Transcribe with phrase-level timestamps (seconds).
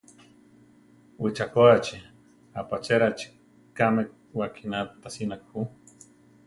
[1.21, 1.97] Wichakoáchi,
[2.59, 3.29] apachérachi
[3.77, 4.03] kame
[4.37, 5.59] wakiná tasina ju.